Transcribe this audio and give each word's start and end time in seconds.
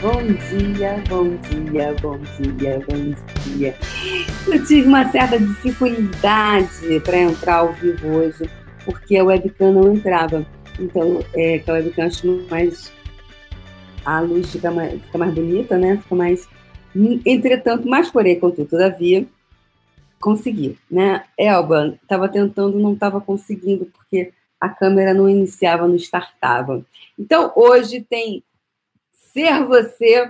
bom 0.00 0.22
dia, 0.22 1.02
bom 1.08 1.36
dia, 1.36 1.94
bom 2.00 2.18
dia, 2.18 2.80
bom 2.86 3.14
dia. 3.44 3.74
Eu 4.46 4.64
tive 4.64 4.86
uma 4.86 5.10
certa 5.10 5.38
dificuldade 5.38 7.00
para 7.04 7.18
entrar 7.18 7.56
ao 7.56 7.72
vivo 7.72 8.08
hoje, 8.08 8.48
porque 8.84 9.16
a 9.16 9.24
webcam 9.24 9.72
não 9.72 9.94
entrava. 9.94 10.46
Então, 10.78 11.20
é, 11.34 11.62
a 11.66 11.72
webcam 11.72 12.06
acho 12.06 12.46
mais. 12.48 12.92
A 14.04 14.20
luz 14.20 14.52
fica 14.52 14.70
mais, 14.70 15.00
fica 15.02 15.18
mais 15.18 15.34
bonita, 15.34 15.76
né? 15.76 15.98
Fica 16.02 16.14
mais. 16.14 16.48
Entretanto, 17.24 17.88
mas 17.88 18.10
porém, 18.10 18.38
contudo, 18.38 18.68
todavia, 18.68 19.26
consegui, 20.20 20.78
né? 20.90 21.24
Elba, 21.36 21.98
estava 22.02 22.28
tentando, 22.28 22.78
não 22.78 22.94
estava 22.94 23.20
conseguindo, 23.20 23.86
porque 23.86 24.32
a 24.60 24.68
câmera 24.68 25.14
não 25.14 25.28
iniciava, 25.28 25.86
não 25.86 25.96
startava. 25.96 26.84
Então, 27.18 27.52
hoje 27.54 28.00
tem 28.08 28.42
Ser 29.32 29.64
Você 29.64 30.28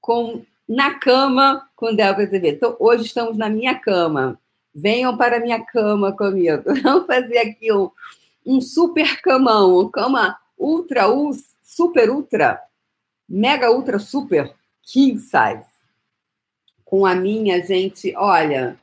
com 0.00 0.44
na 0.66 0.98
cama 0.98 1.68
com 1.76 1.94
Delva 1.94 2.26
TV. 2.26 2.52
Então, 2.52 2.74
hoje 2.80 3.04
estamos 3.04 3.36
na 3.36 3.50
minha 3.50 3.78
cama. 3.78 4.40
Venham 4.74 5.14
para 5.14 5.36
a 5.36 5.40
minha 5.40 5.62
cama 5.62 6.10
comigo. 6.16 6.62
Vamos 6.82 7.06
fazer 7.06 7.36
aqui 7.36 7.70
um, 7.70 7.90
um 8.46 8.62
super 8.62 9.20
camão, 9.20 9.78
um 9.78 9.90
cama 9.90 10.38
ultra, 10.58 11.04
super 11.62 12.08
ultra, 12.08 12.62
mega 13.28 13.70
ultra 13.70 13.98
super 13.98 14.54
king 14.82 15.18
size. 15.18 15.68
Com 16.82 17.04
a 17.04 17.14
minha, 17.14 17.62
gente, 17.62 18.14
olha, 18.16 18.80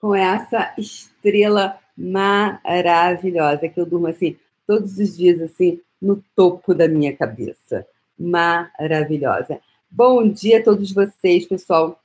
com 0.00 0.14
essa 0.14 0.72
estrela 0.78 1.78
maravilhosa 1.94 3.68
que 3.68 3.78
eu 3.78 3.84
durmo 3.84 4.06
assim 4.06 4.38
todos 4.66 4.98
os 4.98 5.16
dias 5.18 5.42
assim 5.42 5.82
no 6.00 6.22
topo 6.34 6.72
da 6.72 6.88
minha 6.88 7.14
cabeça 7.14 7.86
maravilhosa. 8.18 9.60
Bom 9.90 10.28
dia 10.28 10.58
a 10.58 10.62
todos 10.62 10.92
vocês, 10.92 11.46
pessoal 11.46 12.00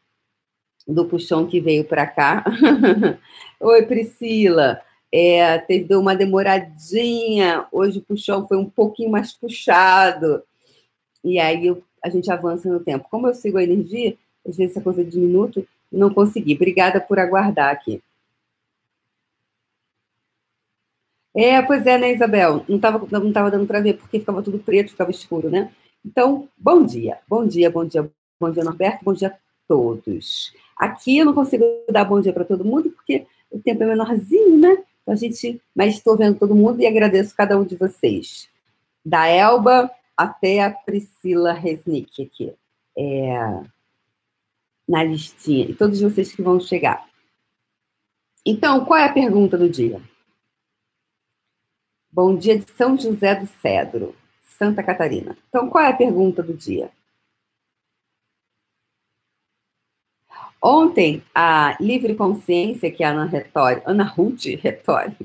do 0.88 1.06
Puxão 1.06 1.48
que 1.48 1.60
veio 1.60 1.86
para 1.86 2.06
cá. 2.06 2.44
Oi, 3.60 3.86
Priscila. 3.86 4.82
É, 5.16 5.60
teve 5.60 5.86
deu 5.86 6.00
uma 6.00 6.16
demoradinha. 6.16 7.68
Hoje 7.72 8.00
o 8.00 8.02
puxão 8.02 8.48
foi 8.48 8.58
um 8.58 8.68
pouquinho 8.68 9.12
mais 9.12 9.32
puxado. 9.32 10.42
E 11.24 11.40
aí 11.40 11.68
eu, 11.68 11.84
a 12.04 12.10
gente 12.10 12.32
avança 12.32 12.68
no 12.68 12.80
tempo. 12.80 13.08
Como 13.12 13.28
eu 13.28 13.34
sigo 13.36 13.60
a 13.60 13.64
energia, 13.64 14.18
às 14.44 14.58
vezes 14.58 14.72
essa 14.76 14.84
coisa 14.84 15.06
de 15.06 15.20
minuto, 15.20 15.68
não 15.92 16.12
consegui. 16.12 16.56
Obrigada 16.56 17.00
por 17.00 17.20
aguardar 17.20 17.70
aqui. 17.72 18.02
É, 21.36 21.62
pois 21.62 21.86
é, 21.86 21.98
né, 21.98 22.14
Isabel? 22.14 22.66
Não 22.68 22.78
estava 22.78 23.08
não 23.12 23.32
tava 23.32 23.52
dando 23.52 23.68
para 23.68 23.82
ver, 23.82 23.98
porque 23.98 24.20
ficava 24.20 24.42
tudo 24.42 24.60
preto, 24.60 24.92
ficava 24.92 25.12
escuro, 25.12 25.50
né? 25.50 25.72
Então, 26.06 26.50
bom 26.58 26.86
dia, 26.86 27.20
bom 27.28 27.48
dia, 27.48 27.70
bom 27.70 27.86
dia, 27.86 28.12
bom 28.40 28.52
dia, 28.52 28.64
Norberto, 28.64 29.06
bom 29.06 29.14
dia 29.14 29.30
a 29.30 29.38
todos. 29.68 30.54
Aqui 30.78 31.18
eu 31.18 31.26
não 31.26 31.34
consigo 31.34 31.64
dar 31.90 32.04
bom 32.04 32.20
dia 32.20 32.34
para 32.34 32.44
todo 32.44 32.66
mundo, 32.66 32.90
porque 32.92 33.26
o 33.50 33.60
tempo 33.60 33.84
é 33.84 33.86
menorzinho, 33.86 34.58
né? 34.58 34.84
Então, 35.02 35.14
a 35.14 35.16
gente, 35.16 35.62
mas 35.76 35.96
estou 35.96 36.18
vendo 36.18 36.40
todo 36.40 36.56
mundo 36.56 36.82
e 36.82 36.88
agradeço 36.88 37.36
cada 37.36 37.58
um 37.58 37.64
de 37.64 37.76
vocês. 37.76 38.50
Da 39.06 39.28
Elba 39.28 39.90
até 40.16 40.64
a 40.64 40.72
Priscila 40.72 41.54
Resnick 41.54 42.24
aqui. 42.24 42.54
É, 42.98 43.64
na 44.88 45.04
listinha. 45.04 45.66
E 45.66 45.74
todos 45.74 46.02
vocês 46.02 46.34
que 46.34 46.42
vão 46.42 46.60
chegar. 46.60 47.08
Então, 48.46 48.86
qual 48.86 49.00
é 49.00 49.06
a 49.06 49.14
pergunta 49.14 49.58
do 49.58 49.70
dia? 49.70 50.02
Bom 52.12 52.36
dia 52.36 52.60
de 52.60 52.70
São 52.72 52.98
José 52.98 53.36
do 53.36 53.48
Cedro. 53.48 54.16
Santa 54.64 54.82
Catarina. 54.82 55.38
Então, 55.50 55.70
qual 55.70 55.84
é 55.84 55.90
a 55.90 55.96
pergunta 55.96 56.42
do 56.42 56.54
dia? 56.54 56.90
Ontem, 60.62 61.22
a 61.36 61.76
Livre 61.82 62.16
Consciência, 62.16 62.90
que 62.90 63.04
é 63.04 63.08
a 63.08 63.12
Ana 63.12 63.26
Retório, 63.26 63.84
Ana 63.86 64.06
Ruth 64.06 64.46
Retório, 64.62 65.18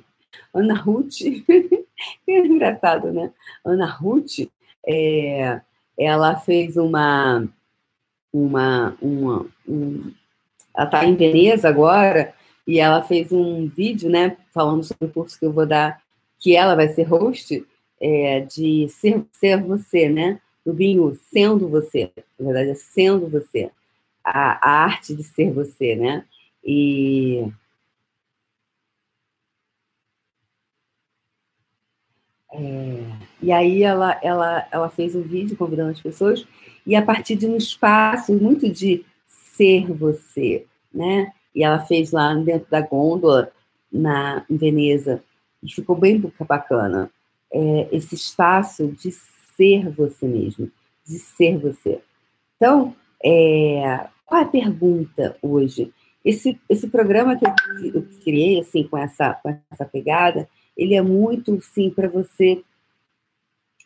Ana 0.53 0.75
Ruth, 0.75 1.21
é 2.27 2.39
engraçado, 2.39 3.13
né? 3.13 3.33
Ana 3.65 3.87
Ruth, 3.87 4.49
é, 4.85 5.61
ela 5.97 6.35
fez 6.41 6.77
uma, 6.77 7.49
uma, 8.33 8.97
uma 9.01 9.47
um, 9.69 10.13
ela 10.75 10.87
está 10.87 11.05
em 11.05 11.15
Veneza 11.15 11.69
agora, 11.69 12.35
e 12.67 12.81
ela 12.81 13.03
fez 13.03 13.31
um 13.31 13.69
vídeo, 13.69 14.11
né, 14.11 14.37
falando 14.53 14.83
sobre 14.83 15.07
o 15.07 15.13
curso 15.13 15.39
que 15.39 15.47
eu 15.47 15.53
vou 15.53 15.65
dar, 15.65 16.03
que 16.41 16.57
ela 16.57 16.75
vai 16.75 16.89
ser 16.89 17.05
host, 17.05 17.65
é, 18.01 18.41
de 18.41 18.89
ser, 18.89 19.25
ser 19.33 19.63
você, 19.63 20.09
né? 20.09 20.41
Do 20.65 20.73
binho, 20.73 21.15
sendo 21.31 21.69
você. 21.69 22.11
Na 22.39 22.47
verdade, 22.47 22.71
é 22.71 22.75
sendo 22.75 23.29
você. 23.29 23.71
A, 24.25 24.69
a 24.69 24.85
arte 24.85 25.15
de 25.15 25.23
ser 25.23 25.51
você, 25.53 25.97
né? 25.97 26.25
E. 26.65 27.47
É, 32.53 33.05
e 33.43 33.53
aí 33.53 33.83
ela, 33.83 34.19
ela, 34.23 34.67
ela 34.71 34.89
fez 34.89 35.15
um 35.15 35.23
vídeo 35.23 35.57
convidando 35.57 35.91
as 35.91 36.01
pessoas, 36.01 36.47
e 36.87 36.97
a 36.97 37.03
partir 37.03 37.37
de 37.37 37.47
um 37.47 37.57
espaço 37.57 38.33
muito 38.33 38.71
de 38.71 39.05
ser 39.27 39.93
você, 39.93 40.67
né? 40.93 41.33
E 41.55 41.63
ela 41.63 41.81
fez 41.81 42.11
lá 42.11 42.35
dentro 42.35 42.71
da 42.71 42.81
gôndola, 42.81 43.53
na, 43.93 44.45
em 44.49 44.57
Veneza, 44.57 45.23
e 45.63 45.73
ficou 45.73 45.97
bem 45.97 46.23
bacana 46.47 47.11
é, 47.53 47.89
esse 47.93 48.15
espaço 48.15 48.89
de 48.89 49.11
ser 49.57 49.89
você 49.91 50.27
mesmo, 50.27 50.71
de 51.05 51.19
ser 51.19 51.59
você. 51.59 52.01
Então, 52.57 52.95
é, 53.25 54.09
qual 54.27 54.41
é 54.41 54.45
a 54.45 54.49
pergunta 54.49 55.37
hoje? 55.41 55.93
Esse, 56.25 56.61
esse 56.69 56.89
programa 56.89 57.37
que 57.37 57.47
eu, 57.47 58.07
criei 58.23 58.61
assim 58.61 58.85
com 58.85 58.99
essa, 58.99 59.35
com 59.35 59.57
essa 59.71 59.85
pegada, 59.85 60.49
ele 60.77 60.95
é 60.95 61.01
muito 61.01 61.61
sim 61.63 61.91
para 61.91 62.09
você 62.09 62.63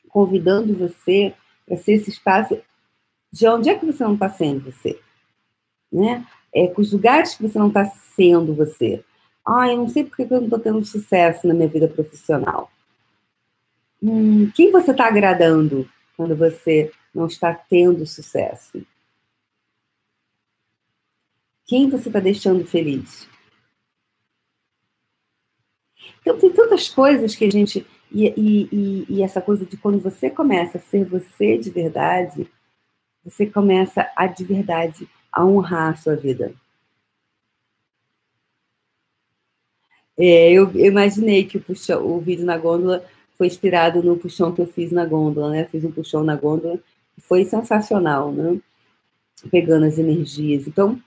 convidando 0.08 0.74
você 0.74 1.32
para 1.64 1.76
ser 1.76 1.92
esse 1.92 2.10
espaço 2.10 2.58
de 3.32 3.46
onde 3.46 3.70
é 3.70 3.78
que 3.78 3.86
você 3.86 4.02
não 4.02 4.14
está 4.14 4.28
sendo 4.28 4.60
você, 4.60 4.98
né? 5.90 6.26
É, 6.54 6.66
com 6.66 6.82
os 6.82 6.92
lugares 6.92 7.34
que 7.34 7.48
você 7.48 7.58
não 7.58 7.68
está 7.68 7.86
sendo 7.86 8.52
você. 8.52 9.02
Ah, 9.46 9.68
eu 9.68 9.78
não 9.78 9.88
sei 9.88 10.04
porque 10.04 10.22
eu 10.22 10.28
não 10.28 10.44
estou 10.44 10.58
tendo 10.58 10.84
sucesso 10.84 11.46
na 11.46 11.54
minha 11.54 11.68
vida 11.68 11.88
profissional. 11.88 12.71
Hum, 14.02 14.50
quem 14.50 14.72
você 14.72 14.90
está 14.90 15.06
agradando 15.06 15.88
quando 16.16 16.34
você 16.34 16.90
não 17.14 17.26
está 17.26 17.54
tendo 17.54 18.04
sucesso? 18.04 18.84
Quem 21.64 21.88
você 21.88 22.08
está 22.08 22.18
deixando 22.18 22.64
feliz? 22.64 23.28
Então, 26.20 26.36
tem 26.36 26.52
tantas 26.52 26.88
coisas 26.88 27.36
que 27.36 27.44
a 27.44 27.50
gente. 27.50 27.86
E, 28.10 28.26
e, 28.36 28.68
e, 28.72 29.06
e, 29.08 29.22
essa 29.22 29.40
coisa 29.40 29.64
de 29.64 29.76
quando 29.76 29.98
você 30.00 30.28
começa 30.28 30.78
a 30.78 30.80
ser 30.80 31.04
você 31.04 31.56
de 31.56 31.70
verdade, 31.70 32.50
você 33.24 33.46
começa 33.46 34.10
a 34.16 34.26
de 34.26 34.44
verdade 34.44 35.08
a 35.30 35.44
honrar 35.44 35.92
a 35.92 35.96
sua 35.96 36.16
vida. 36.16 36.52
É, 40.19 40.52
eu, 40.52 40.70
eu, 40.74 40.86
imaginei 40.86 41.46
que 41.46 41.56
o, 41.56 41.64
o 42.04 42.20
vídeo 42.20 42.44
na 42.44 42.58
gôndola 42.58 43.02
foi 43.37 43.47
inspirado 43.47 44.03
no 44.03 44.16
puxão 44.16 44.53
que 44.53 44.60
eu 44.60 44.66
fiz 44.66 44.93
na 44.93 45.04
gôndola, 45.04 45.50
né? 45.50 45.65
Fiz 45.65 45.84
um 45.84 45.91
puxão 45.91 46.22
na 46.22 46.37
gôndola, 46.37 46.78
foi 47.19 47.44
sensacional, 47.44 48.32
né? 48.32 48.60
Pegando 49.50 49.87
as 49.87 49.98
energias. 49.98 50.66
Então, 50.66 51.00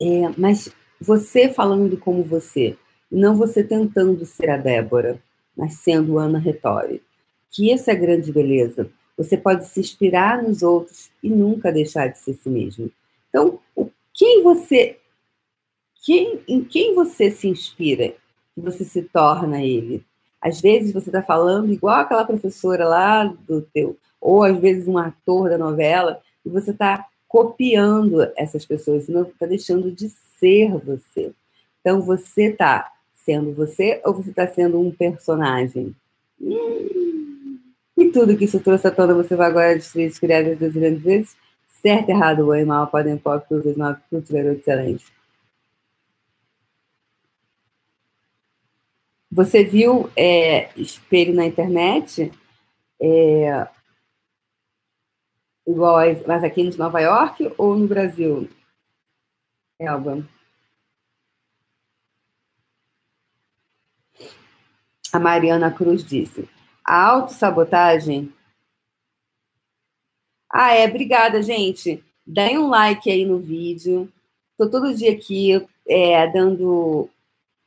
é, 0.00 0.28
mas 0.36 0.72
você 1.00 1.48
falando 1.48 1.96
como 1.96 2.22
você, 2.22 2.76
não 3.10 3.36
você 3.36 3.62
tentando 3.62 4.24
ser 4.24 4.50
a 4.50 4.56
Débora, 4.56 5.22
mas 5.56 5.74
sendo 5.74 6.18
Ana 6.18 6.38
Retório. 6.38 7.00
Que 7.50 7.70
essa 7.70 7.92
é 7.92 7.94
a 7.94 7.98
grande 7.98 8.32
beleza. 8.32 8.90
Você 9.16 9.36
pode 9.36 9.66
se 9.66 9.80
inspirar 9.80 10.42
nos 10.42 10.62
outros 10.62 11.10
e 11.22 11.30
nunca 11.30 11.72
deixar 11.72 12.08
de 12.08 12.18
ser 12.18 12.34
si 12.34 12.50
mesmo. 12.50 12.90
Então, 13.28 13.58
quem 14.12 14.42
você, 14.42 14.98
quem, 16.04 16.40
em 16.46 16.62
quem 16.62 16.94
você 16.94 17.30
se 17.30 17.48
inspira, 17.48 18.14
você 18.56 18.84
se 18.84 19.02
torna 19.02 19.62
ele. 19.62 20.04
Às 20.40 20.60
vezes 20.60 20.92
você 20.92 21.08
está 21.08 21.22
falando 21.22 21.72
igual 21.72 22.00
aquela 22.00 22.24
professora 22.24 22.86
lá 22.86 23.24
do 23.24 23.62
teu, 23.62 23.96
ou 24.20 24.42
às 24.42 24.58
vezes 24.58 24.86
um 24.86 24.98
ator 24.98 25.48
da 25.48 25.58
novela, 25.58 26.20
e 26.44 26.48
você 26.48 26.70
está 26.70 27.06
copiando 27.28 28.30
essas 28.36 28.64
pessoas, 28.64 29.08
não 29.08 29.22
está 29.22 29.46
deixando 29.46 29.90
de 29.90 30.08
ser 30.08 30.70
você. 30.78 31.32
Então 31.80 32.00
você 32.00 32.46
está 32.46 32.92
sendo 33.14 33.52
você 33.52 34.00
ou 34.04 34.14
você 34.14 34.30
está 34.30 34.46
sendo 34.46 34.80
um 34.80 34.90
personagem? 34.90 35.94
E 37.96 38.10
tudo 38.12 38.36
que 38.36 38.44
isso 38.44 38.60
trouxe 38.60 38.86
à 38.86 38.90
tona, 38.90 39.14
você 39.14 39.34
vai 39.34 39.48
agora 39.48 39.76
destruir, 39.76 40.08
as 40.08 40.18
duas 40.58 40.72
grandes 40.72 41.02
vezes? 41.02 41.36
Certo, 41.82 42.08
errado, 42.08 42.44
bom 42.44 42.54
e 42.54 42.64
mal, 42.64 42.86
podem, 42.86 43.16
pode, 43.16 43.46
tudo, 43.48 43.76
nove, 43.76 44.00
tudo, 44.10 44.24
garoto 44.30 44.60
excelente. 44.60 45.15
Você 49.36 49.62
viu 49.62 50.10
é, 50.16 50.70
espelho 50.80 51.34
na 51.34 51.44
internet? 51.44 52.32
É, 52.98 53.68
Igual, 55.66 55.98
mas 56.26 56.42
aqui 56.42 56.62
em 56.62 56.74
Nova 56.78 57.00
York 57.00 57.52
ou 57.58 57.76
no 57.76 57.86
Brasil? 57.86 58.48
Elba. 59.78 60.26
A 65.12 65.18
Mariana 65.18 65.70
Cruz 65.70 66.02
disse: 66.02 66.48
a 66.82 67.04
autossabotagem. 67.04 68.32
Ah, 70.50 70.72
é, 70.72 70.88
obrigada, 70.88 71.42
gente. 71.42 72.02
Deem 72.26 72.56
um 72.56 72.68
like 72.68 73.10
aí 73.10 73.26
no 73.26 73.38
vídeo. 73.38 74.10
Estou 74.52 74.70
todo 74.70 74.94
dia 74.94 75.12
aqui 75.12 75.68
é, 75.86 76.26
dando, 76.32 77.10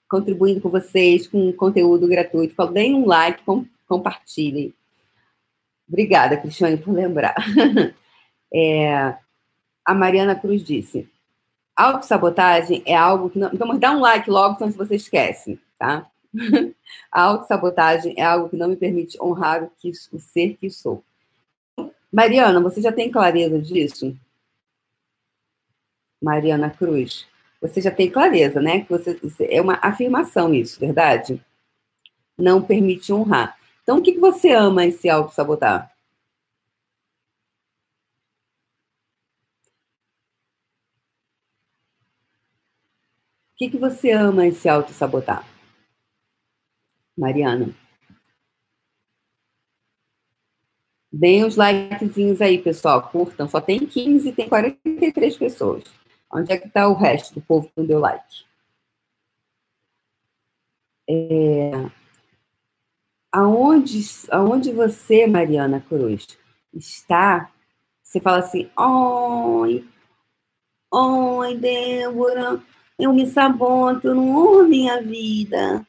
contribuindo 0.09 0.59
com 0.59 0.69
vocês 0.69 1.27
com 1.27 1.53
conteúdo 1.53 2.07
gratuito. 2.07 2.67
Deem 2.67 2.95
um 2.95 3.05
like, 3.05 3.43
com, 3.43 3.65
compartilhem. 3.87 4.73
Obrigada, 5.87 6.37
Cristiane, 6.37 6.77
por 6.77 6.93
lembrar. 6.93 7.35
É, 8.51 9.15
a 9.85 9.93
Mariana 9.93 10.33
Cruz 10.33 10.63
disse: 10.63 11.07
autossabotagem 11.75 12.81
é 12.83 12.95
algo 12.95 13.29
que 13.29 13.37
não. 13.37 13.51
Então, 13.53 13.77
dá 13.77 13.91
um 13.91 13.99
like 13.99 14.27
logo, 14.27 14.57
senão 14.57 14.71
você 14.71 14.95
esquece, 14.95 15.59
tá? 15.77 16.09
a 17.11 17.21
autossabotagem 17.21 18.15
é 18.17 18.23
algo 18.23 18.49
que 18.49 18.57
não 18.57 18.69
me 18.69 18.75
permite 18.75 19.21
honrar 19.21 19.63
o, 19.63 19.71
que, 19.77 19.91
o 20.11 20.19
ser 20.19 20.57
que 20.57 20.69
sou. 20.69 21.03
Mariana, 22.11 22.59
você 22.59 22.81
já 22.81 22.91
tem 22.91 23.11
clareza 23.11 23.61
disso? 23.61 24.17
Mariana 26.21 26.71
Cruz, 26.71 27.27
você 27.61 27.81
já 27.81 27.91
tem 27.91 28.09
clareza, 28.09 28.61
né? 28.61 28.81
Que 28.81 28.89
você, 28.89 29.19
é 29.49 29.61
uma 29.61 29.79
afirmação 29.81 30.53
isso, 30.53 30.79
verdade? 30.79 31.43
Não 32.37 32.61
permite 32.61 33.11
honrar. 33.11 33.57
Então, 33.83 33.97
o 33.99 34.01
que, 34.01 34.13
que 34.13 34.19
você 34.19 34.51
ama 34.51 34.85
em 34.85 34.91
se 34.91 35.09
auto-sabotar? 35.09 35.91
O 43.53 43.57
que, 43.57 43.69
que 43.69 43.77
você 43.77 44.11
ama 44.11 44.45
em 44.45 44.51
se 44.51 44.69
auto-sabotar? 44.69 45.45
Mariana. 47.17 47.75
Deem 51.11 51.43
os 51.43 51.55
likezinhos 51.55 52.39
aí, 52.41 52.57
pessoal. 52.57 53.09
Curtam. 53.09 53.49
Só 53.49 53.59
tem 53.59 53.85
15 53.85 54.29
e 54.29 54.31
tem 54.31 54.47
43 54.47 55.35
pessoas. 55.35 55.83
Onde 56.31 56.53
é 56.53 56.57
que 56.57 56.67
está 56.67 56.87
o 56.87 56.93
resto 56.93 57.33
do 57.33 57.41
povo 57.41 57.67
que 57.67 57.73
não 57.77 57.85
deu 57.85 57.99
like? 57.99 58.45
É... 61.09 61.71
Aonde, 63.31 63.99
aonde 64.31 64.71
você, 64.71 65.25
Mariana 65.27 65.81
Cruz, 65.81 66.27
está, 66.73 67.51
você 68.01 68.19
fala 68.19 68.39
assim, 68.39 68.69
oi, 68.75 69.87
oi, 70.91 71.57
Débora, 71.57 72.63
eu 72.97 73.13
me 73.13 73.25
saboto, 73.27 74.07
eu 74.07 74.15
não 74.15 74.37
amo 74.37 74.67
minha 74.67 75.01
vida. 75.01 75.85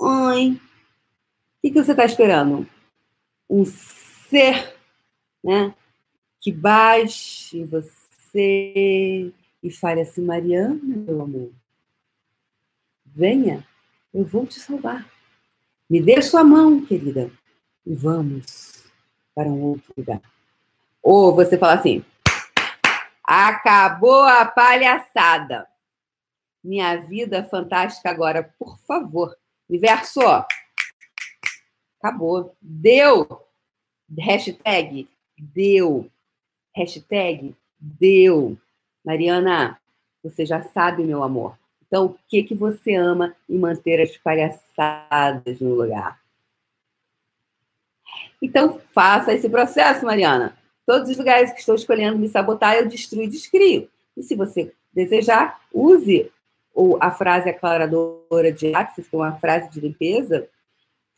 Oi. 0.00 0.52
O 0.52 1.60
que, 1.60 1.70
que 1.70 1.82
você 1.82 1.92
está 1.92 2.04
esperando? 2.04 2.68
Um 3.50 3.64
ser, 3.64 4.76
né? 5.42 5.74
Que 6.40 6.52
baixe 6.52 7.64
você 7.64 8.07
e 8.40 9.70
fale 9.70 10.00
assim, 10.00 10.22
Mariana, 10.22 10.78
meu 10.82 11.22
amor, 11.22 11.52
venha, 13.04 13.66
eu 14.12 14.24
vou 14.24 14.46
te 14.46 14.58
salvar. 14.58 15.08
Me 15.88 16.00
dê 16.02 16.20
sua 16.20 16.44
mão, 16.44 16.84
querida, 16.84 17.30
e 17.86 17.94
vamos 17.94 18.84
para 19.34 19.48
um 19.48 19.62
outro 19.62 19.92
lugar. 19.96 20.20
Ou 21.02 21.34
você 21.34 21.56
fala 21.56 21.74
assim, 21.74 22.04
acabou 23.24 24.22
a 24.22 24.44
palhaçada. 24.44 25.66
Minha 26.62 26.96
vida 26.96 27.42
fantástica 27.44 28.10
agora, 28.10 28.54
por 28.58 28.78
favor, 28.80 29.34
Universo, 29.68 30.20
acabou. 32.00 32.56
Deu. 32.60 33.46
Hashtag 34.18 35.06
deu. 35.38 36.10
Hashtag 36.74 37.54
deu. 37.78 38.56
Mariana, 39.04 39.78
você 40.22 40.44
já 40.44 40.62
sabe, 40.62 41.02
meu 41.02 41.22
amor. 41.22 41.56
Então, 41.86 42.06
o 42.06 42.16
que, 42.28 42.42
que 42.42 42.54
você 42.54 42.94
ama 42.94 43.34
em 43.48 43.58
manter 43.58 44.00
as 44.00 44.16
palhaçadas 44.16 45.60
no 45.60 45.74
lugar? 45.74 46.20
Então, 48.42 48.80
faça 48.92 49.32
esse 49.32 49.48
processo, 49.48 50.04
Mariana. 50.04 50.56
Todos 50.86 51.10
os 51.10 51.16
lugares 51.16 51.52
que 51.52 51.60
estou 51.60 51.74
escolhendo 51.74 52.18
me 52.18 52.28
sabotar, 52.28 52.74
eu 52.74 52.86
destruo 52.86 53.22
e 53.22 53.28
descrio. 53.28 53.88
E 54.16 54.22
se 54.22 54.34
você 54.34 54.72
desejar, 54.92 55.60
use 55.72 56.30
a 57.00 57.10
frase 57.10 57.48
aclaradora 57.48 58.52
de 58.52 58.74
Axis, 58.74 59.08
que 59.08 59.16
é 59.16 59.18
uma 59.18 59.36
frase 59.38 59.70
de 59.70 59.80
limpeza, 59.80 60.48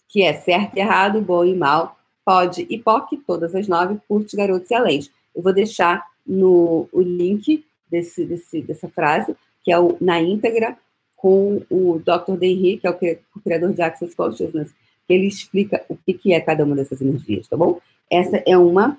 que 0.08 0.22
é 0.22 0.32
certo 0.32 0.76
e 0.76 0.80
errado, 0.80 1.20
bom 1.20 1.44
e 1.44 1.54
mal, 1.54 1.98
pode 2.24 2.66
e 2.68 2.78
POC, 2.78 3.18
todas 3.18 3.54
as 3.54 3.68
nove, 3.68 4.00
curte, 4.08 4.36
garotos 4.36 4.70
e 4.70 4.74
além. 4.74 5.00
Eu 5.34 5.42
vou 5.42 5.52
deixar 5.52 6.04
no 6.30 6.88
o 6.92 7.00
link 7.00 7.64
desse, 7.90 8.24
desse, 8.24 8.62
dessa 8.62 8.88
frase, 8.88 9.34
que 9.64 9.72
é 9.72 9.78
o, 9.78 9.96
na 10.00 10.20
íntegra, 10.20 10.76
com 11.16 11.60
o 11.68 11.98
Dr. 11.98 12.36
Denry, 12.38 12.78
que 12.78 12.86
é 12.86 12.90
o, 12.90 12.94
o 13.36 13.40
criador 13.42 13.72
de 13.72 13.82
Access 13.82 14.14
Consciousness, 14.14 14.72
que 15.06 15.12
ele 15.12 15.26
explica 15.26 15.84
o 15.88 15.96
que, 15.96 16.14
que 16.14 16.32
é 16.32 16.40
cada 16.40 16.64
uma 16.64 16.76
dessas 16.76 17.02
energias, 17.02 17.48
tá 17.48 17.56
bom? 17.56 17.80
Essa 18.08 18.42
é 18.46 18.56
uma 18.56 18.96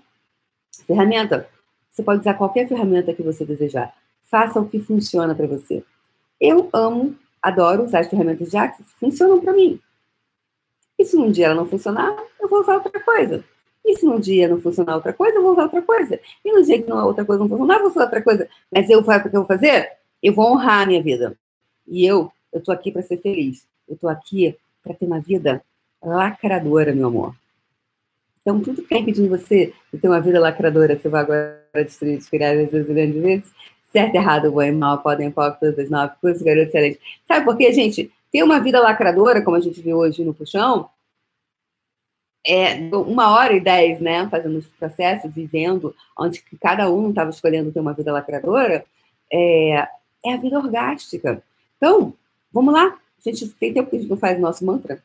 ferramenta. 0.86 1.48
Você 1.90 2.04
pode 2.04 2.22
usar 2.22 2.36
qualquer 2.36 2.68
ferramenta 2.68 3.14
que 3.14 3.24
você 3.24 3.46
desejar. 3.46 3.94
Faça 4.24 4.60
o 4.60 4.68
que 4.68 4.80
funciona 4.80 5.34
para 5.34 5.48
você. 5.48 5.84
Eu 6.40 6.70
amo, 6.74 7.16
adoro 7.42 7.86
usar 7.86 8.00
as 8.00 8.10
ferramentas 8.10 8.52
de 8.52 8.58
Access, 8.58 8.92
funcionam 9.00 9.40
para 9.40 9.54
mim. 9.54 9.80
E 11.00 11.06
se 11.06 11.18
um 11.18 11.32
dia 11.32 11.46
ela 11.46 11.56
não 11.56 11.66
funcionar, 11.66 12.16
eu 12.40 12.48
vou 12.48 12.60
usar 12.60 12.76
outra 12.76 13.00
coisa. 13.00 13.44
E 13.86 13.96
se 13.98 14.06
um 14.06 14.20
dia 14.20 14.48
não 14.48 14.62
funcionar 14.62 14.96
outra 14.96 15.14
coisa, 15.14 15.38
eu 15.38 15.42
vou 15.42 15.54
usar 15.54 15.64
outra 15.64 15.82
coisa. 15.82 16.20
E 16.46 16.52
no 16.52 16.64
dia 16.64 16.82
que 16.82 16.90
não, 16.90 17.06
outra 17.06 17.26
coisa 17.26 17.42
não 17.42 17.50
funcionar, 17.50 17.76
eu 17.76 17.82
vou 17.82 17.90
usar 17.90 18.04
outra 18.04 18.22
coisa. 18.22 18.48
Mas 18.72 18.90
eu 18.90 19.04
faço 19.04 19.28
o 19.28 19.30
que 19.32 19.36
eu 19.36 19.42
vou 19.42 19.48
fazer? 19.48 19.90
Eu 20.22 20.34
vou 20.34 20.52
honrar 20.52 20.84
a 20.84 20.86
minha 20.86 21.02
vida. 21.02 21.36
E 21.88 22.06
eu, 22.06 22.32
eu 22.54 22.62
tô 22.62 22.72
aqui 22.72 22.92
para 22.92 23.02
ser 23.02 23.18
feliz. 23.18 23.66
Eu 23.88 23.98
tô 23.98 24.08
aqui 24.08 24.56
para 24.84 24.94
ter 24.94 25.06
uma 25.06 25.20
vida 25.20 25.64
lacradora, 26.02 26.94
meu 26.94 27.08
amor. 27.08 27.36
Então, 28.42 28.60
tudo 28.60 28.78
que 28.78 28.82
está 28.82 28.98
impedindo 28.98 29.30
você 29.30 29.74
de 29.94 30.00
ter 30.00 30.08
uma 30.08 30.20
vida 30.20 30.40
lacradora, 30.40 30.98
você 30.98 31.08
vai 31.08 31.22
agora 31.22 31.62
destruir, 31.86 32.18
inspirar 32.18 32.56
às 32.58 32.72
vezes, 32.72 32.88
grandes 32.88 33.22
vezes, 33.22 33.52
certo, 33.92 34.16
errado, 34.16 34.52
bom 34.52 34.64
e 34.64 34.72
mal, 34.72 34.98
podem 35.00 35.30
pop, 35.30 35.60
todas 35.60 35.78
as 35.78 35.90
nove, 35.90 36.14
cursos, 36.20 36.42
garoto 36.42 36.68
excelente. 36.68 37.00
Sabe 37.28 37.46
por 37.46 37.56
quê, 37.56 37.72
gente? 37.72 38.12
Ter 38.32 38.42
uma 38.44 38.60
vida 38.60 38.80
lacradora, 38.80 39.44
como 39.44 39.58
a 39.58 39.60
gente 39.60 39.80
viu 39.82 39.98
hoje 39.98 40.24
no 40.24 40.34
Puxão, 40.34 40.90
é 42.46 42.76
uma 42.96 43.32
hora 43.32 43.54
e 43.54 43.60
dez, 43.60 44.00
né, 44.00 44.28
fazendo 44.30 44.58
os 44.58 44.68
processos 44.68 45.36
e 45.38 45.46
vendo 45.46 45.96
onde 46.18 46.44
cada 46.60 46.90
um 46.90 47.10
estava 47.10 47.30
escolhendo 47.30 47.72
ter 47.72 47.80
uma 47.80 47.94
vida 47.94 48.12
lacradora, 48.12 48.84
é, 49.32 49.88
é 50.26 50.34
a 50.34 50.38
vida 50.38 50.58
orgástica. 50.58 51.42
Então, 51.78 52.14
vamos 52.52 52.74
lá. 52.74 52.88
A 52.88 53.30
gente 53.30 53.48
tem 53.50 53.74
tempo 53.74 53.90
que 53.90 53.96
a 53.96 54.00
gente 54.00 54.10
não 54.10 54.18
faz 54.18 54.38
o 54.38 54.42
nosso 54.42 54.66
mantra. 54.66 55.02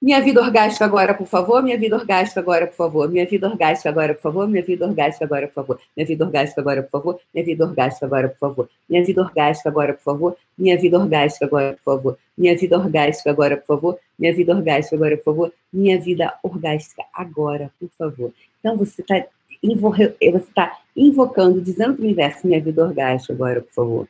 Minha 0.00 0.20
vida 0.20 0.42
orgástica 0.42 0.84
agora, 0.84 1.14
por 1.14 1.26
favor. 1.26 1.62
Minha 1.62 1.78
vida 1.78 1.96
orgástica 1.96 2.40
agora, 2.40 2.66
por 2.66 2.76
favor. 2.76 3.08
Minha 3.08 3.24
vida 3.26 3.48
orgástica 3.48 3.88
agora, 3.88 4.14
por 4.14 4.20
favor. 4.22 4.48
Minha 4.48 4.62
vida 4.62 4.84
orgástica 4.84 5.14
agora, 5.24 5.26
por 5.42 5.46
favor. 5.50 5.80
Minha 5.96 6.06
vida 6.06 6.34
orgástica 6.34 6.60
agora, 6.60 6.78
por 6.84 6.88
favor. 6.88 7.18
Minha 7.34 7.44
vida 7.46 7.66
orgástica 7.66 8.08
agora, 8.08 8.28
por 8.34 8.42
favor. 8.42 8.68
Minha 8.88 9.04
vida 9.04 9.22
orgástica 9.22 9.70
agora, 9.70 9.94
por 9.96 10.02
favor. 10.04 10.36
Minha 10.58 10.76
vida 10.76 10.98
orgástica 10.98 11.46
agora, 11.50 11.74
por 11.76 11.84
favor. 11.84 12.18
Minha 12.38 12.56
vida 12.56 12.76
orgástica 12.84 13.30
agora, 13.30 13.56
por 13.56 13.64
favor. 13.64 13.98
Minha 14.18 14.34
vida 14.34 14.54
orgástica 14.54 14.96
agora, 14.96 15.16
por 15.16 15.24
favor. 15.24 15.52
Minha 15.72 16.00
vida 16.00 16.34
orgástica 16.42 17.02
agora, 17.12 17.70
por 17.80 17.90
favor. 17.98 18.32
Então 18.60 18.76
você 18.76 19.02
está 19.02 19.26
está 19.62 20.78
invocando, 20.94 21.60
dizendo 21.60 21.94
para 21.94 22.02
o 22.02 22.04
universo, 22.04 22.46
minha 22.46 22.60
vida 22.60 22.84
orgástica 22.84 23.32
agora, 23.32 23.60
por 23.62 23.72
favor. 23.72 24.08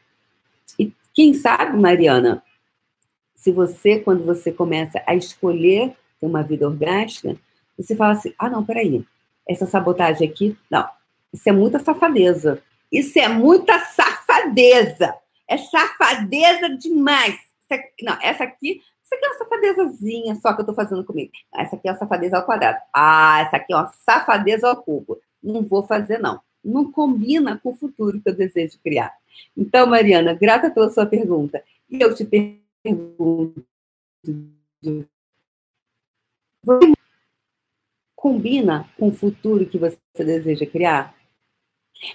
E 0.78 0.92
quem 1.14 1.32
sabe, 1.34 1.78
Mariana, 1.78 2.42
se 3.46 3.52
você, 3.52 4.00
quando 4.00 4.24
você 4.24 4.50
começa 4.50 5.00
a 5.06 5.14
escolher 5.14 5.94
ter 6.18 6.26
uma 6.26 6.42
vida 6.42 6.66
orgástica, 6.66 7.36
você 7.78 7.94
fala 7.94 8.14
assim: 8.14 8.34
ah, 8.36 8.50
não, 8.50 8.64
peraí, 8.64 9.04
essa 9.48 9.66
sabotagem 9.66 10.28
aqui, 10.28 10.58
não, 10.68 10.84
isso 11.32 11.48
é 11.48 11.52
muita 11.52 11.78
safadeza. 11.78 12.60
Isso 12.90 13.16
é 13.20 13.28
muita 13.28 13.78
safadeza. 13.78 15.14
É 15.46 15.56
safadeza 15.58 16.70
demais. 16.76 17.36
Não, 18.02 18.18
essa 18.20 18.42
aqui, 18.42 18.82
essa 19.04 19.14
aqui 19.14 19.24
é 19.24 19.28
uma 19.28 19.38
safadezazinha 19.38 20.34
só 20.36 20.52
que 20.52 20.62
eu 20.62 20.66
tô 20.66 20.74
fazendo 20.74 21.04
comigo. 21.04 21.30
Essa 21.54 21.76
aqui 21.76 21.88
é 21.88 21.92
uma 21.92 21.98
safadeza 21.98 22.38
ao 22.38 22.44
quadrado. 22.44 22.78
Ah, 22.92 23.42
essa 23.42 23.58
aqui 23.58 23.72
é 23.72 23.76
uma 23.76 23.92
safadeza 24.04 24.68
ao 24.68 24.82
cubo. 24.82 25.20
Não 25.40 25.62
vou 25.62 25.84
fazer, 25.84 26.18
não. 26.18 26.40
Não 26.64 26.90
combina 26.90 27.60
com 27.62 27.70
o 27.70 27.76
futuro 27.76 28.20
que 28.20 28.28
eu 28.28 28.34
desejo 28.34 28.76
criar. 28.82 29.14
Então, 29.56 29.86
Mariana, 29.86 30.34
grata 30.34 30.68
pela 30.68 30.90
sua 30.90 31.06
pergunta. 31.06 31.62
E 31.88 32.00
eu 32.00 32.12
te 32.12 32.24
pergunto 32.24 32.65
pergunto. 32.94 33.66
combina 38.14 38.88
com 38.98 39.08
o 39.08 39.12
futuro 39.12 39.66
que 39.66 39.78
você 39.78 39.98
deseja 40.18 40.66
criar? 40.66 41.14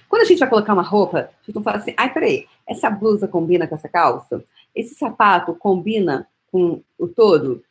Quando 0.08 0.22
a 0.22 0.24
gente 0.24 0.38
vai 0.38 0.48
colocar 0.48 0.74
uma 0.74 0.82
roupa, 0.82 1.18
a 1.18 1.44
gente 1.44 1.54
não 1.54 1.62
fala 1.62 1.78
assim, 1.78 1.94
ai, 1.96 2.12
peraí, 2.12 2.46
essa 2.66 2.90
blusa 2.90 3.26
combina 3.26 3.66
com 3.66 3.74
essa 3.74 3.88
calça? 3.88 4.44
Esse 4.74 4.94
sapato 4.94 5.54
combina 5.54 6.28
com 6.50 6.82
o 6.98 7.08
todo? 7.08 7.64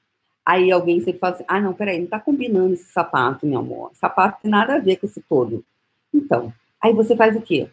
Aí 0.45 0.71
alguém 0.71 0.99
sempre 1.01 1.19
fala 1.19 1.35
assim, 1.35 1.45
ah, 1.47 1.61
não, 1.61 1.73
peraí, 1.73 1.99
não 1.99 2.07
tá 2.07 2.19
combinando 2.19 2.73
esse 2.73 2.91
sapato, 2.91 3.45
meu 3.45 3.59
amor. 3.59 3.91
Sapato 3.93 4.41
tem 4.41 4.49
nada 4.51 4.75
a 4.75 4.79
ver 4.79 4.97
com 4.97 5.05
esse 5.05 5.21
todo. 5.21 5.63
Então, 6.13 6.51
aí 6.81 6.93
você 6.93 7.15
faz 7.15 7.35
o 7.35 7.41
quê? 7.41 7.69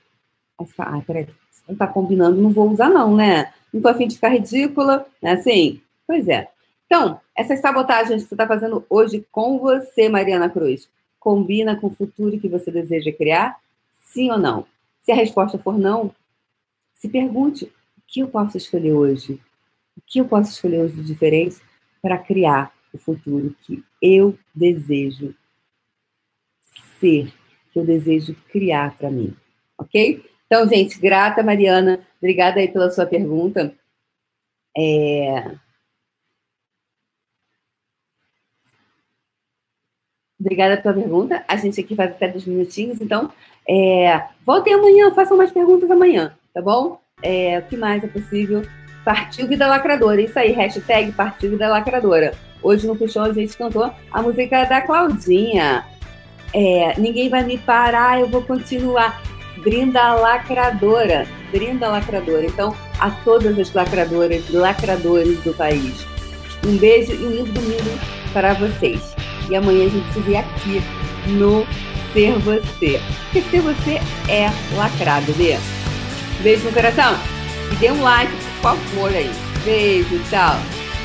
Aí 0.58 0.66
você 0.66 0.74
fala, 0.74 0.98
ah, 0.98 1.02
peraí, 1.02 1.26
não 1.68 1.76
tá 1.76 1.86
combinando, 1.86 2.40
não 2.40 2.50
vou 2.50 2.70
usar 2.70 2.88
não, 2.88 3.14
né? 3.14 3.52
Não 3.72 3.82
tô 3.82 3.88
afim 3.88 4.08
de 4.08 4.14
ficar 4.14 4.30
ridícula, 4.30 5.06
né? 5.22 5.32
Assim, 5.32 5.80
pois 6.06 6.26
é. 6.26 6.48
Então, 6.86 7.20
essas 7.36 7.60
sabotagens 7.60 8.22
que 8.22 8.28
você 8.28 8.34
está 8.34 8.46
fazendo 8.46 8.84
hoje 8.88 9.24
com 9.30 9.58
você, 9.58 10.08
Mariana 10.08 10.48
Cruz, 10.48 10.88
combina 11.20 11.76
com 11.76 11.88
o 11.88 11.94
futuro 11.94 12.40
que 12.40 12.48
você 12.48 12.70
deseja 12.70 13.12
criar? 13.12 13.58
Sim 14.00 14.30
ou 14.30 14.38
não? 14.38 14.66
Se 15.02 15.12
a 15.12 15.14
resposta 15.14 15.58
for 15.58 15.78
não, 15.78 16.14
se 16.94 17.08
pergunte: 17.08 17.66
o 17.66 18.00
que 18.06 18.20
eu 18.20 18.28
posso 18.28 18.56
escolher 18.56 18.94
hoje? 18.94 19.40
O 19.96 20.00
que 20.06 20.18
eu 20.18 20.24
posso 20.24 20.50
escolher 20.50 20.80
hoje 20.80 20.94
de 20.94 21.04
diferente 21.04 21.56
para 22.00 22.16
criar 22.16 22.72
o 22.92 22.98
futuro 22.98 23.54
que 23.62 23.84
eu 24.00 24.38
desejo 24.54 25.34
ser, 26.98 27.32
que 27.72 27.78
eu 27.78 27.84
desejo 27.84 28.34
criar 28.50 28.96
para 28.96 29.10
mim? 29.10 29.36
Ok? 29.76 30.24
Então, 30.48 30.66
gente, 30.66 30.98
grata, 30.98 31.42
Mariana. 31.42 32.00
Obrigada 32.16 32.58
aí 32.58 32.68
pela 32.68 32.90
sua 32.90 33.04
pergunta. 33.04 33.72
É... 34.76 35.54
Obrigada 40.40 40.80
pela 40.80 40.94
pergunta. 40.94 41.44
A 41.46 41.56
gente 41.56 41.80
aqui 41.80 41.94
faz 41.94 42.12
até 42.12 42.28
dois 42.28 42.46
minutinhos, 42.46 43.00
então 43.00 43.30
é, 43.68 44.28
voltem 44.46 44.72
amanhã, 44.72 45.12
façam 45.12 45.36
mais 45.36 45.50
perguntas 45.50 45.90
amanhã, 45.90 46.34
tá 46.54 46.62
bom? 46.62 47.00
É, 47.22 47.58
o 47.58 47.62
que 47.62 47.76
mais 47.76 48.02
é 48.04 48.06
possível? 48.06 48.62
Partiu 49.04 49.48
Vida 49.48 49.66
Lacradora, 49.66 50.20
isso 50.20 50.38
aí, 50.38 50.52
hashtag 50.52 51.12
Partiu 51.12 51.50
Vida 51.50 51.68
Lacradora. 51.68 52.32
Hoje 52.62 52.86
no 52.86 52.96
Puxão 52.96 53.24
a 53.24 53.32
gente 53.32 53.56
cantou 53.56 53.92
a 54.12 54.22
música 54.22 54.64
da 54.64 54.80
Claudinha. 54.80 55.84
É, 56.54 56.98
ninguém 56.98 57.28
vai 57.28 57.42
me 57.44 57.58
parar, 57.58 58.20
eu 58.20 58.28
vou 58.28 58.42
continuar. 58.42 59.20
Brinda 59.62 60.14
Lacradora, 60.14 61.26
Brinda 61.50 61.88
Lacradora. 61.88 62.46
Então, 62.46 62.74
a 62.98 63.10
todas 63.10 63.58
as 63.58 63.72
lacradoras, 63.72 64.48
lacradores 64.50 65.38
do 65.40 65.52
país, 65.54 66.06
um 66.66 66.76
beijo 66.76 67.12
e 67.12 67.24
um 67.24 67.30
lindo 67.30 67.52
domingo 67.52 67.98
para 68.32 68.54
vocês. 68.54 69.14
E 69.48 69.56
amanhã 69.56 69.86
a 69.86 69.88
gente 69.88 70.12
se 70.12 70.20
vê 70.20 70.36
aqui 70.36 70.82
no 71.26 71.66
Ser 72.12 72.38
Você. 72.40 73.00
Porque 73.24 73.42
ser 73.50 73.60
você 73.60 74.00
é 74.28 74.50
lacrado, 74.76 75.32
né? 75.32 75.58
Beijo 76.42 76.64
no 76.64 76.72
coração. 76.72 77.18
E 77.72 77.76
dê 77.76 77.90
um 77.90 78.02
like, 78.02 78.32
por 78.60 78.76
favor, 78.76 79.10
aí. 79.10 79.30
Beijo, 79.64 80.18
tchau. 80.30 80.56